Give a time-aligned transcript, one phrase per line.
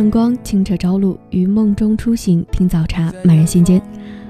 [0.00, 3.78] 晨光，清澈朝露，于梦中初醒，听早茶，满人心间。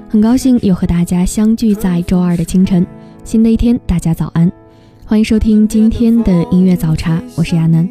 [0.08, 2.84] 很高兴又和大家相聚在周二的清晨，
[3.22, 4.50] 新的一天，大家早安，
[5.06, 7.88] 欢迎收听今天的音乐早茶，我是亚楠。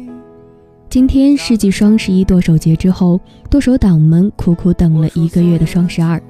[0.90, 6.20] 今天是继双十一剁手节之后，剁手党们苦苦等了一个月的双十二。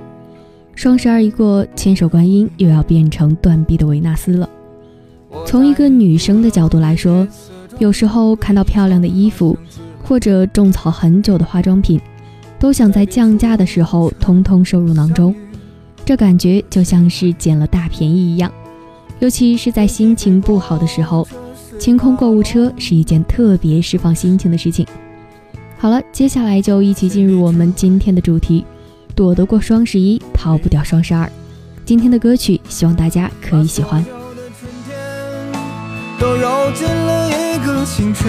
[0.77, 4.49] 双十二一过，千手观音又要变成断臂的维纳斯了。
[5.45, 7.27] 从一个女生的角度来说，
[7.81, 9.59] 有时候看到漂亮的衣服，
[10.11, 12.01] 或者种草很久的化妆品，
[12.59, 15.33] 都想在降价的时候通通收入囊中。
[16.05, 18.51] 这感觉就像是捡了大便宜一样。
[19.21, 21.29] 尤其是在心情不好的时候，
[21.79, 24.85] 清空购物车是一件特别释放心情的事情。
[25.79, 28.67] 好了，接下来就一起进入我们今天的主题：
[29.15, 31.31] 躲得过双十一，逃不掉双十二。
[31.85, 34.05] 今天的歌曲，希望大家可以喜欢。
[36.19, 38.29] 都揉进了一个清晨，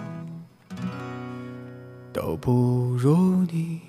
[2.41, 3.79] 不如你。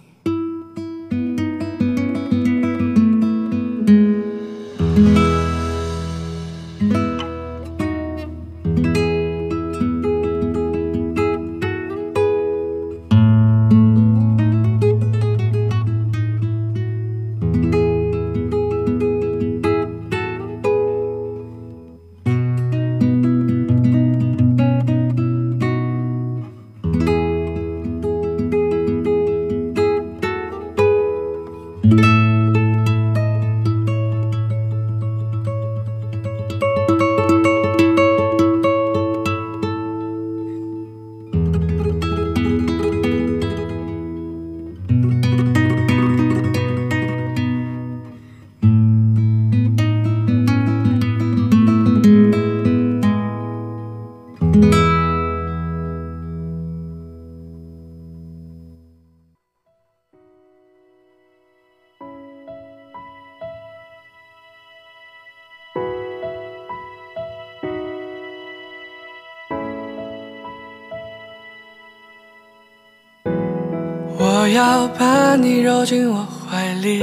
[75.83, 77.03] 把你揉进我怀里，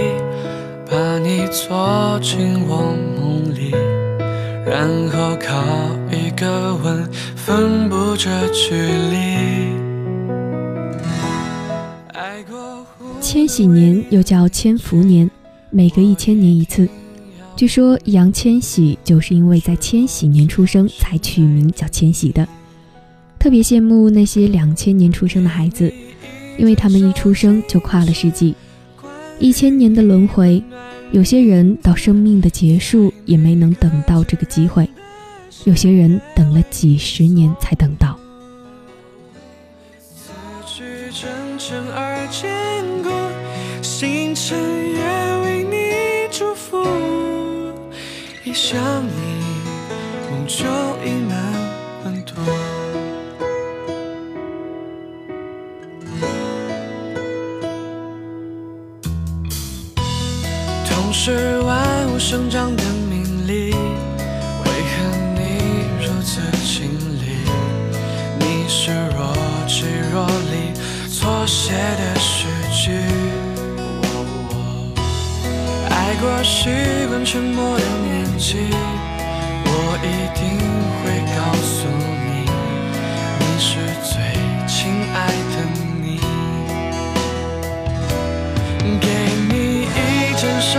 [0.90, 3.72] 把你锁进我梦里，
[4.66, 5.62] 然后靠
[6.10, 7.06] 一个吻
[7.36, 9.76] 分不这距离。
[13.20, 15.30] 千禧年又叫千福年，
[15.72, 16.88] 每隔一千年一次。
[17.58, 22.48] 据说易烊千玺就是因为在千禧年出生才取名叫千玺的。
[23.38, 25.92] 特别羡慕那些两千年出生的孩子。
[26.58, 28.54] 因为他们一出生就跨了世纪，
[29.40, 30.62] 一千年的轮回，
[31.12, 34.90] 有些人到生命的结束也没能等到这个机会，
[35.64, 38.20] 有些人等了几十年才等到。
[48.52, 49.12] 想你，
[50.30, 50.66] 梦就
[51.04, 51.59] 溢满
[61.30, 61.78] 是万
[62.12, 64.92] 物生长的命理，为何
[65.36, 65.40] 你
[66.04, 66.90] 如此清
[67.22, 67.46] 丽？
[68.40, 69.32] 你是若
[69.68, 70.74] 即若离
[71.08, 72.90] 错写的诗句。
[75.92, 76.72] 爱过习
[77.10, 78.58] 惯沉默的年纪，
[79.66, 79.70] 我
[80.02, 80.58] 一定
[81.04, 81.06] 会
[81.38, 81.86] 告诉
[82.26, 82.50] 你，
[83.40, 83.70] 你是
[84.02, 84.18] 最
[84.66, 84.74] 亲
[85.14, 85.16] 爱
[85.54, 85.56] 的
[86.02, 86.20] 你。
[89.00, 89.06] 给
[89.48, 89.88] 你一
[90.36, 90.50] 整。
[90.60, 90.78] 首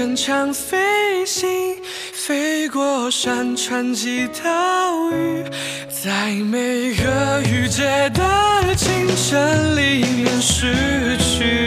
[0.00, 1.76] 乘长飞行，
[2.14, 5.44] 飞过山川及岛屿，
[5.90, 7.82] 在每个雨季
[8.14, 11.66] 的清晨里面失去。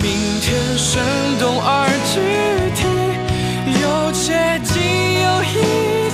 [0.00, 1.02] 明天生
[1.40, 2.20] 动而具
[2.76, 2.86] 体，
[3.82, 4.30] 又接
[4.62, 4.78] 近
[5.24, 5.58] 有一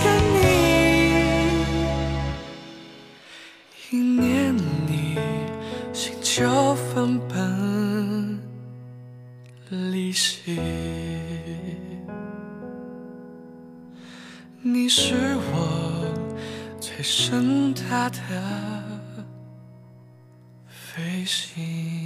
[0.03, 0.05] 个
[0.41, 0.41] 你，
[3.91, 5.19] 一念你，
[5.93, 7.21] 心就分
[10.45, 10.61] 离席，
[14.61, 16.05] 你是我
[16.81, 18.19] 最盛大的
[20.67, 22.02] 飞行。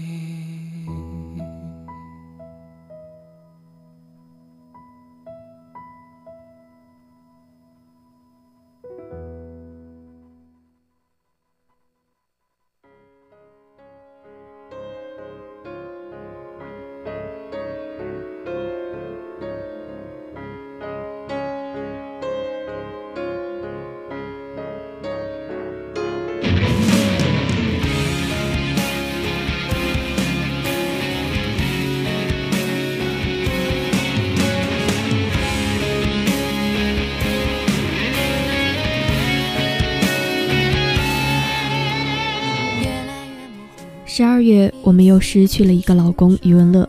[44.16, 46.88] 十二月，我们又失去了一个老公余文乐。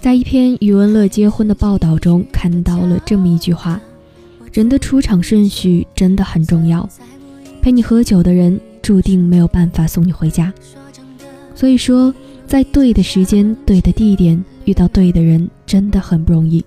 [0.00, 3.80] 在一篇余文乐结婚的报道中，看到了这么一句话：
[4.52, 6.88] 人的出场顺序真的很重要。
[7.62, 10.52] 陪你喝酒的人，注定没有办法送你回家。
[11.54, 12.12] 所以说，
[12.44, 16.64] 在对的时间、对的地点遇到对的人，真的很不容易。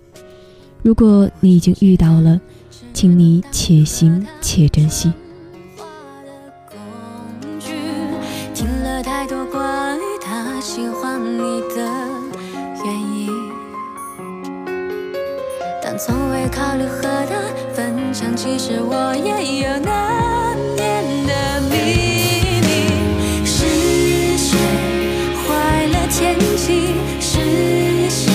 [0.82, 2.40] 如果你已经遇到了，
[2.94, 5.12] 请你且行且珍惜。
[10.62, 11.82] 喜欢你的
[12.86, 13.28] 原因，
[15.82, 17.34] 但从未考虑和他
[17.74, 18.36] 分享。
[18.36, 21.74] 其实我也有难念的秘
[22.62, 23.44] 密。
[23.44, 24.60] 是谁
[25.42, 26.94] 坏了天气？
[27.20, 28.32] 是谁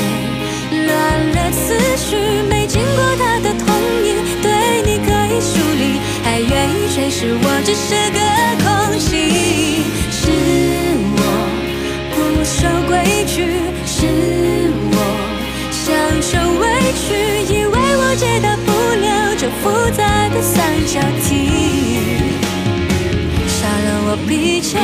[0.84, 0.90] 乱
[1.30, 2.16] 了思绪？
[2.50, 3.66] 没经过他的同
[4.04, 8.18] 意，对你可以疏离，还愿意诠释我只是个
[8.64, 9.45] 空气。
[12.46, 13.42] 守规矩，
[13.84, 14.06] 是
[14.92, 14.96] 我
[15.72, 15.84] 享
[16.22, 17.04] 受委屈，
[17.52, 20.54] 以为我解答不了这复杂的三
[20.86, 21.34] 角题，
[23.48, 24.78] 杀了我比较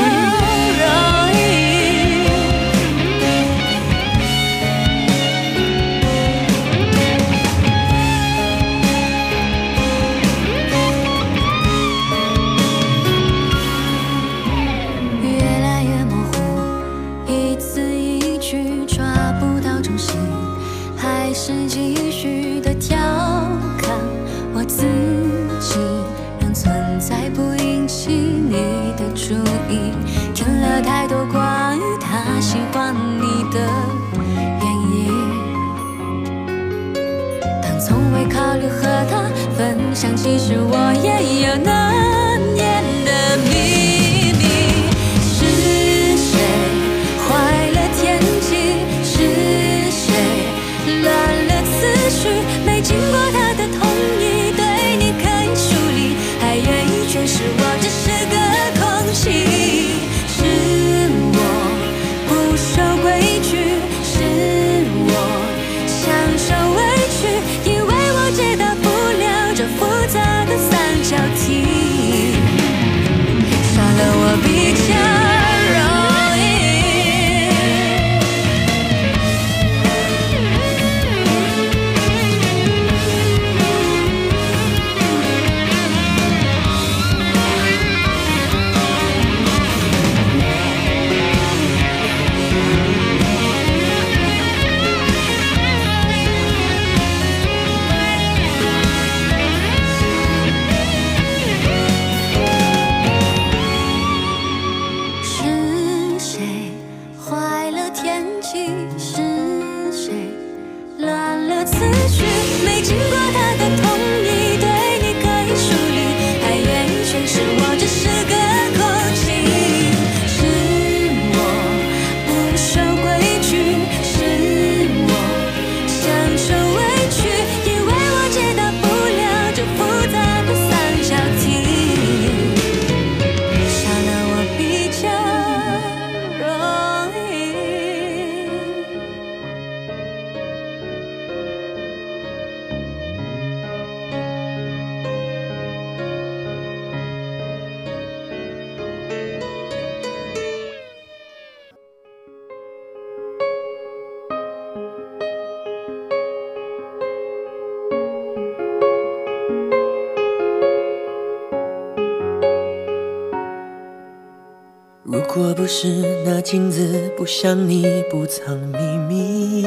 [165.75, 169.65] 是那镜子不像你不藏秘密，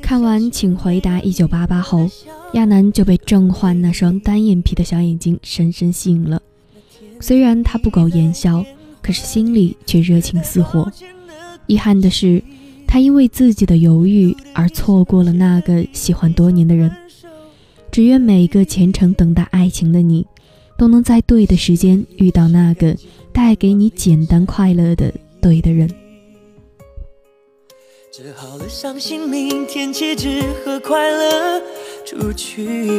[0.00, 2.08] 看完《请回答一九八八》后，
[2.52, 6.40] 亚楠就被郑焕那双单眼皮的小眼睛深深吸引了。
[7.18, 8.64] 虽然他不苟言笑，
[9.02, 10.88] 可是心里却热情似火。
[11.66, 12.40] 遗憾的是，
[12.86, 16.88] 他因为自己的犹豫而错过了那个喜欢多年的人。
[17.90, 20.24] 只愿每一个虔诚等待爱情的你，
[20.80, 22.96] 都能在对的时间遇到那个
[23.34, 25.86] 带给你简单快乐的对的人。
[28.10, 31.60] 只好了伤心，明天起只和快乐
[32.06, 32.96] 出去。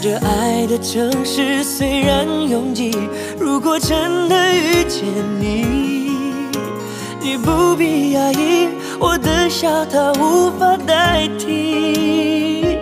[0.00, 2.90] 这爱的城市虽然拥挤，
[3.38, 5.04] 如果真的遇见
[5.38, 5.66] 你，
[7.20, 12.78] 你不必压抑，我的笑它无法代替。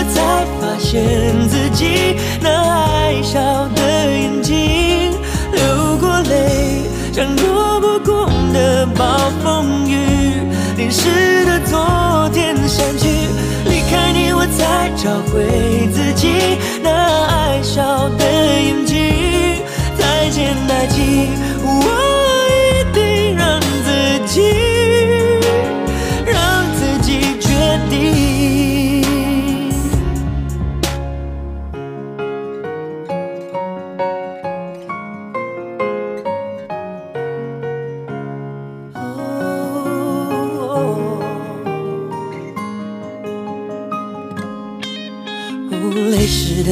[0.00, 3.38] 我才发现自己那爱笑
[3.76, 5.12] 的眼睛，
[5.52, 9.04] 流过泪，像躲不过的暴
[9.44, 9.98] 风雨。
[10.78, 13.08] 淋湿的昨天散去，
[13.66, 18.96] 离开你我才找回自己那爱笑的眼睛。
[19.98, 21.28] 再见爱情，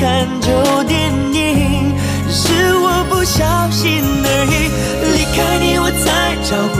[0.00, 0.48] 看旧
[0.84, 1.92] 电影，
[2.30, 4.70] 是我不小心而已。
[5.12, 6.78] 离开你，我才找回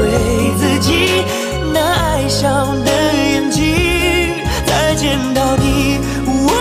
[0.57, 1.25] 自己
[1.73, 2.47] 那爱笑
[2.85, 2.91] 的
[3.33, 3.65] 眼睛，
[4.65, 6.53] 再见到你，我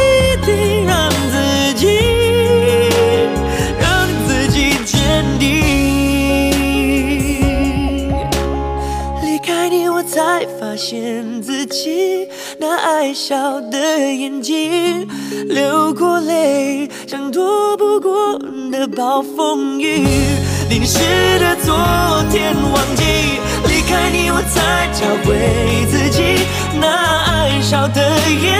[0.00, 1.86] 一定让自己，
[3.78, 5.44] 让自己坚定。
[9.22, 12.26] 离开你，我才发现自己
[12.58, 15.06] 那爱笑的眼睛，
[15.48, 18.38] 流过泪，像躲不过
[18.70, 20.04] 的暴风雨，
[20.68, 20.98] 淋湿
[21.38, 21.74] 的昨
[22.30, 23.04] 天忘记。
[23.68, 26.22] 离开你，我才找回自己
[26.80, 26.88] 那
[27.24, 28.00] 爱笑的
[28.42, 28.59] 眼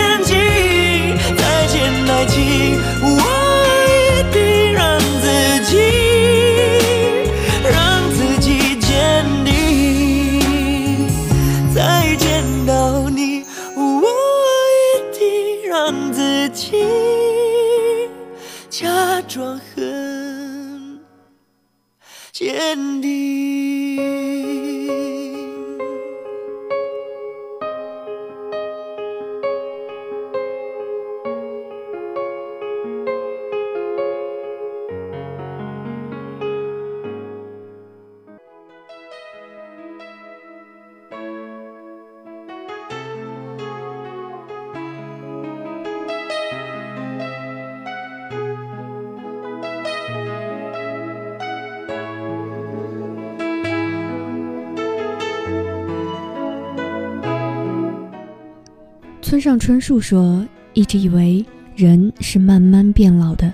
[59.31, 63.49] 村上春树说：“一直以为人是慢慢变老的，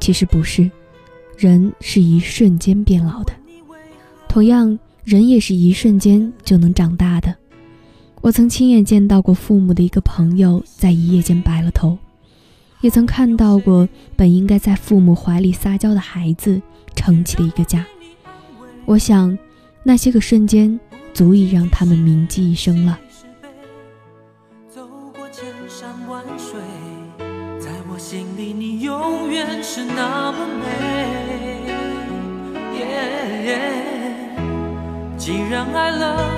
[0.00, 0.68] 其实不是，
[1.38, 3.32] 人是一瞬间变老的。
[4.28, 7.32] 同样，人也是一瞬间就能长大的。
[8.20, 11.96] 我曾亲眼见到过父母的一个朋友在一夜间白了头，
[12.80, 16.60] 也曾看到过本应该在父母怀里撒娇的孩子
[16.96, 17.86] 撑起了一个家。
[18.86, 19.38] 我想，
[19.84, 20.80] 那些个瞬间
[21.14, 22.98] 足以让他们铭记一生了。”
[28.52, 30.64] 你永远是那么美。
[35.16, 36.30] 既然爱了，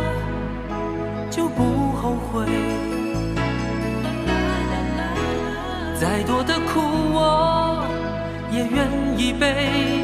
[1.30, 2.46] 就不后悔。
[5.98, 6.80] 再多的苦
[7.14, 7.82] 我
[8.52, 8.86] 也愿
[9.18, 10.03] 意背。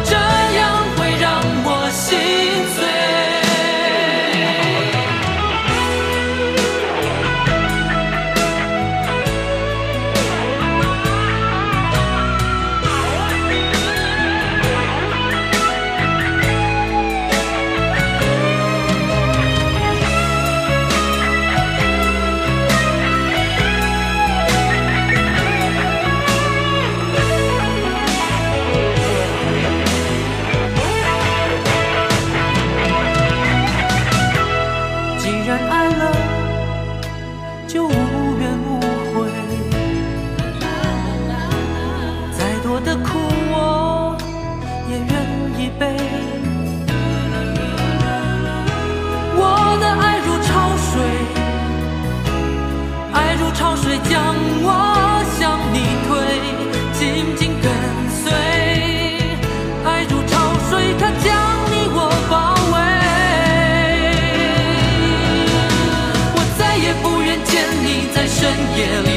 [68.81, 69.10] give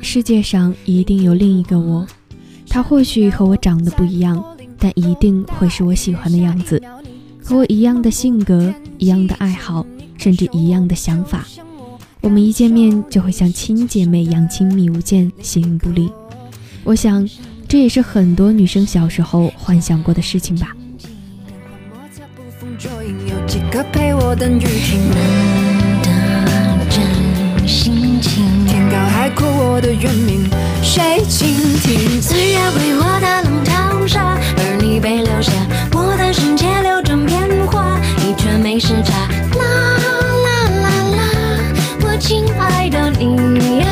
[0.00, 2.06] 世界上一定有另一个我，
[2.68, 4.42] 他或许和我长得不一样，
[4.78, 6.80] 但一定会是我喜欢的样子，
[7.42, 9.84] 和我一样的性格，一样的爱好，
[10.16, 11.44] 甚至一样的想法。
[12.20, 16.10] 我们一见面就会像亲姐妹一样亲密无间，形影不离。
[16.82, 17.28] 我想，
[17.68, 20.74] 这也是很多女生小时候幻想过的事情吧。
[22.78, 25.00] 有几个陪我等雨停？
[25.10, 28.44] 难得真心情，
[28.90, 30.48] 高海阔我的原名，
[30.82, 32.20] 谁倾听？
[32.22, 35.52] 岁月为我打浪淘沙，而你被留下，
[35.92, 39.28] 我的世界流转变化，你却没时差。
[39.58, 39.64] 啦
[40.44, 41.18] 啦啦啦，
[42.02, 43.86] 我亲爱的你呀。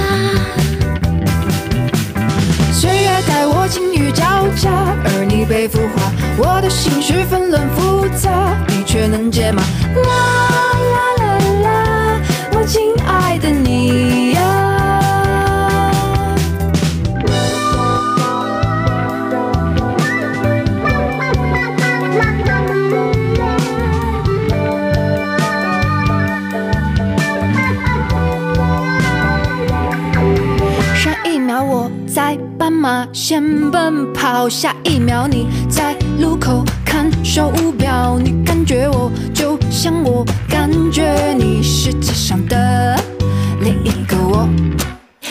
[2.72, 4.70] 岁月待我晴雨交加，
[5.04, 8.30] 而你被孵化，我的心绪纷乱复杂，
[8.68, 9.62] 你却能解码。
[9.62, 10.04] 啦
[10.92, 12.20] 啦啦啦，
[12.52, 14.23] 我亲爱的你
[34.48, 42.96] 下一秒你在路口看手表，你感觉我就像我感觉你，世界上的
[43.60, 44.48] 另一个我。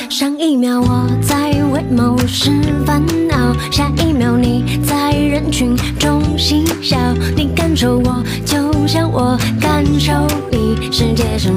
[0.09, 2.51] 上一秒我在为某事
[2.85, 6.97] 烦恼，下一秒你在人群中嬉笑，
[7.35, 10.13] 你感受我，就像我感受
[10.51, 11.51] 你，世界上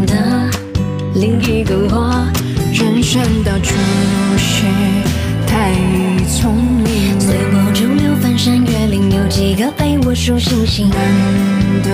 [10.38, 10.90] 星星？
[10.90, 11.90] 难得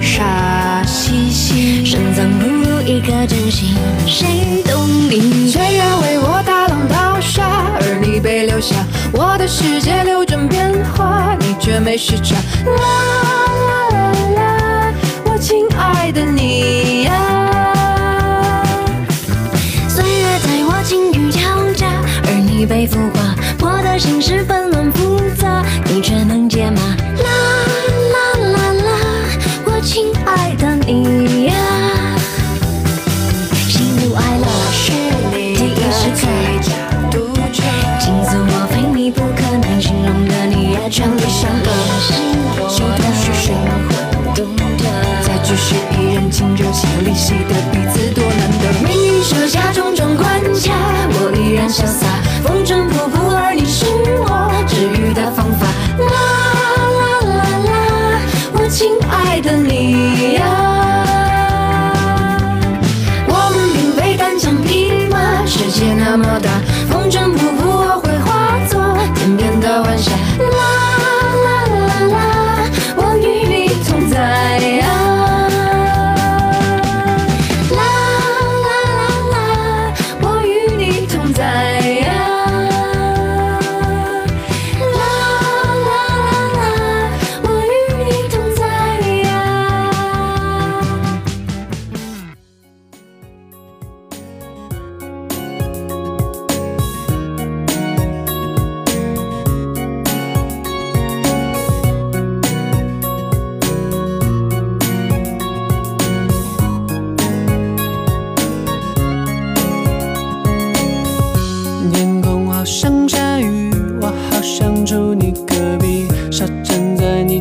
[0.00, 3.74] 傻兮兮，深藏不露一颗真心，
[4.06, 5.50] 谁懂你？
[5.50, 8.74] 岁月为我打浪淘沙，而你被留下，
[9.12, 12.36] 我的世界流转变化，你却没时差。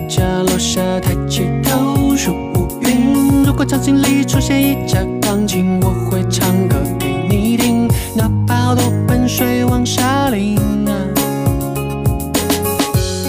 [0.08, 3.44] 家楼下，抬起头数乌云。
[3.44, 10.92] 如果场景里出现一架钢琴，我会唱歌给你听，哪怕多盆水往下淋啊。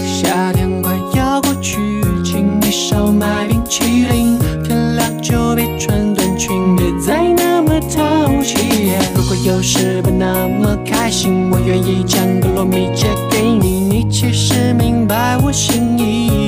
[0.07, 1.79] 夏天快要过去，
[2.25, 8.93] 请你少买冰淇淋，天亮就别穿短裙，别再那么淘气。
[9.17, 16.48] 如果有时不那么开心，我愿意将个糯米借给你，你其实明白我心意。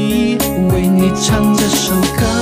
[0.81, 2.40] 为你唱这首歌，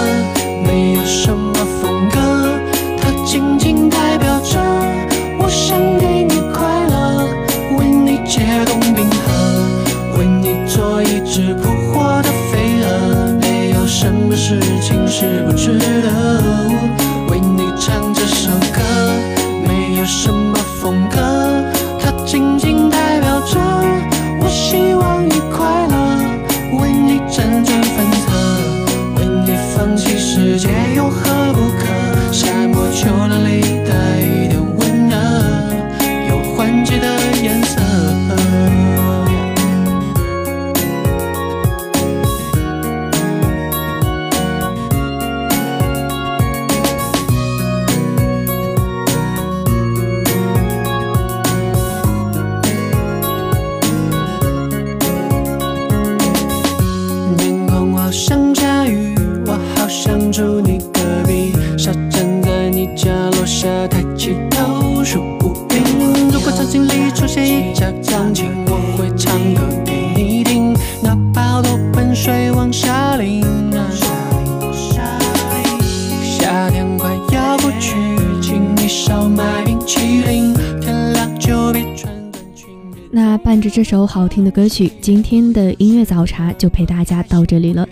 [83.19, 87.85] 那伴着这首好听的歌曲，今天的音乐早茶就陪大家到这里了。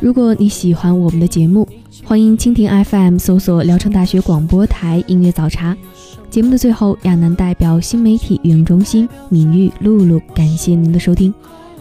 [0.00, 1.68] 如果你喜欢我们的节目，
[2.02, 5.76] 欢迎蜻蜓 FM 搜索聊城大学广播台音乐早茶。
[6.30, 11.34] 节目的最后，亚楠代表新媒体运营中心敏玉、露露，感谢您的收听。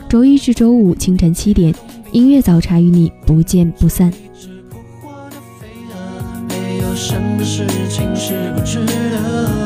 [0.10, 1.74] 周一至周五清晨七点，
[2.12, 4.12] 音乐早茶与你不见不散。
[6.50, 9.59] 没有什么事情是不值得。